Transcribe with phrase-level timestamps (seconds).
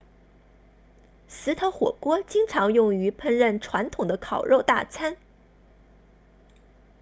[1.27, 5.15] 石头火锅经常用于烹饪传统的烤肉大餐